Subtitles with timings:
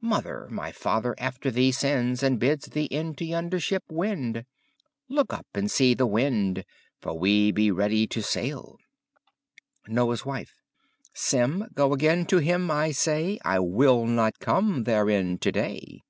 [0.00, 2.22] Mother, my father after thee sends.
[2.22, 4.44] And byddes thee into yeinder shippe wende.
[5.08, 6.64] Loke up and see the wynde.
[7.00, 8.78] For we bene readye to sayle.
[9.88, 10.62] Noye's Wiffe
[11.12, 16.02] Seme, goe againe to hym, I saie; I will not come theirin to daye.